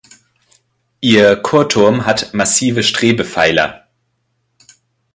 Ihr 1.01 1.35
Chorturm 1.35 2.07
hat 2.07 2.33
massive 2.33 2.81
Strebepfeiler. 2.81 3.85